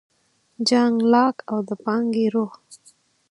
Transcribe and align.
جان 0.67 0.93
لاک 1.13 1.37
او 1.51 1.59
د 1.67 1.71
پانګې 1.83 2.25
روح 2.33 2.51